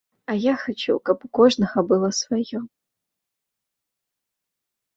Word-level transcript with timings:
А 0.33 0.35
я 0.45 0.53
хачу, 0.61 0.95
каб 1.09 1.25
у 1.27 1.29
кожнага 1.41 1.83
было 1.93 2.09
сваё. 2.21 2.59